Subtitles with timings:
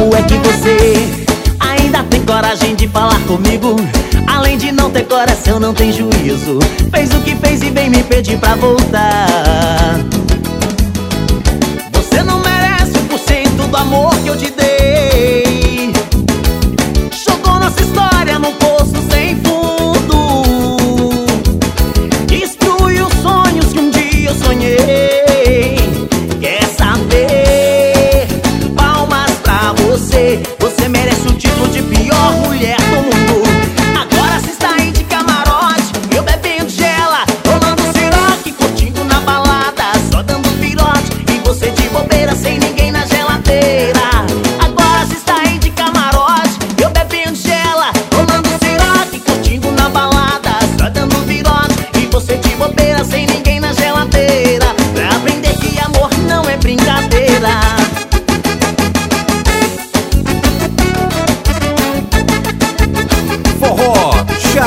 [0.00, 0.94] Como é que você
[1.60, 3.76] ainda tem coragem de falar comigo?
[4.26, 6.58] Além de não ter coração, não tem juízo
[6.90, 9.79] Fez o que fez e vem me pedir pra voltar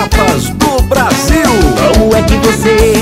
[0.03, 1.47] Chapas do Brasil.
[1.97, 2.93] Como é que você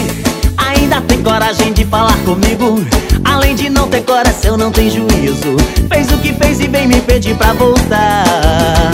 [0.55, 2.85] ainda tem coragem de falar comigo?
[3.23, 5.57] Além de não ter coração, não tem juízo.
[5.91, 8.93] Fez o que fez e vem me pedir pra voltar.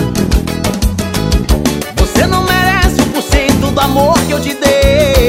[1.98, 5.27] Você não merece um por cento do amor que eu te dei.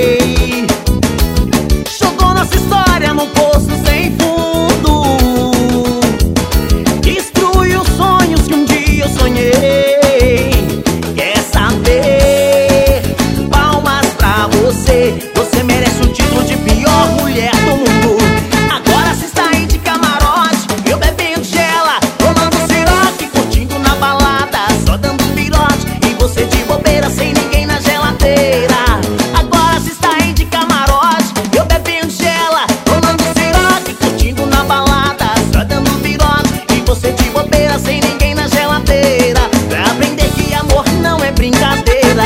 [37.84, 42.24] Sem ninguém na geladeira Pra aprender que amor não é brincadeira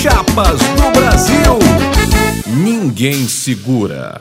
[0.00, 1.58] Chapas do Brasil.
[2.46, 4.20] Ninguém segura.